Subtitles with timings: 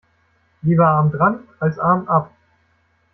[0.63, 2.31] Lieber arm dran als Arm ab.